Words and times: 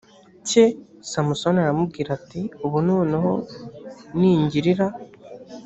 cye 0.47 0.63
samusoni 1.09 1.57
aramubwira 1.61 2.09
ati 2.17 2.41
ubu 2.65 2.77
noneho 2.89 3.31
ningirira 4.19 4.87